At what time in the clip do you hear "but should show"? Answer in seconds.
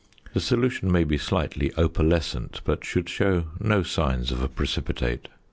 2.63-3.43